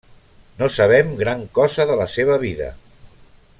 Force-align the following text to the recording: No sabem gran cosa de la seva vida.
No 0.61 0.69
sabem 0.75 1.11
gran 1.19 1.45
cosa 1.59 1.87
de 1.91 1.99
la 2.01 2.09
seva 2.17 2.41
vida. 2.49 2.71